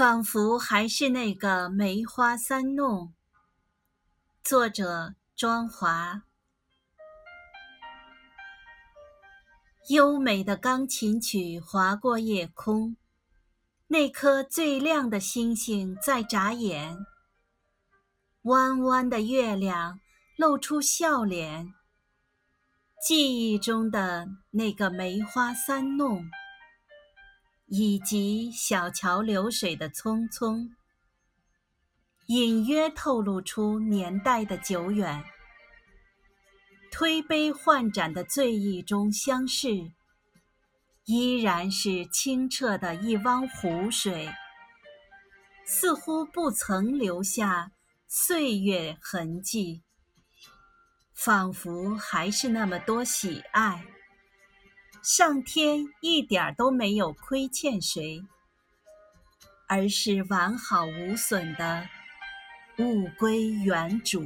[0.00, 3.12] 仿佛还是那个梅花三弄。
[4.42, 6.22] 作者：庄华。
[9.90, 12.96] 优美的钢琴曲划过夜空，
[13.88, 16.96] 那颗最亮的星星在眨眼。
[18.44, 20.00] 弯弯的月亮
[20.38, 21.74] 露出笑脸。
[23.06, 26.24] 记忆中的那个梅花三弄。
[27.72, 30.70] 以及小桥流水的匆匆，
[32.26, 35.24] 隐约透露出年代的久远。
[36.90, 39.92] 推杯换盏的醉意中相视，
[41.04, 44.28] 依然是清澈的一汪湖水，
[45.64, 47.70] 似乎不曾留下
[48.08, 49.84] 岁月痕迹，
[51.14, 53.86] 仿佛还是那么多喜爱。
[55.02, 58.22] 上天一点都没有亏欠谁，
[59.66, 61.88] 而是完好无损的
[62.78, 64.22] 物归原主。